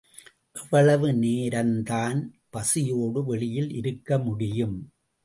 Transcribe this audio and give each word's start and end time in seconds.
எவ்வளவு 0.55 1.07
நேரந்தான் 1.13 2.19
பசியோடு 2.49 3.23
வெளியில் 3.25 3.71
இருக்க 3.73 4.19
முடியும்? 4.19 4.77